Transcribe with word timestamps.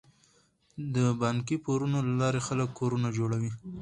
د 0.95 0.97
بانکي 1.21 1.57
پورونو 1.65 1.99
له 2.07 2.13
لارې 2.21 2.41
خلک 2.47 2.69
کورونه 2.79 3.07
جوړوي. 3.17 3.51